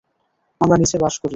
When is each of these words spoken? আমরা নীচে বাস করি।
আমরা 0.61 0.75
নীচে 0.77 0.97
বাস 1.03 1.15
করি। 1.15 1.29